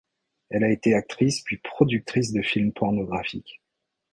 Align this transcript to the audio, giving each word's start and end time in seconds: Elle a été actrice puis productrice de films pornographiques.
Elle 0.49 0.63
a 0.63 0.71
été 0.71 0.95
actrice 0.95 1.41
puis 1.43 1.57
productrice 1.57 2.33
de 2.33 2.41
films 2.41 2.71
pornographiques. 2.73 3.61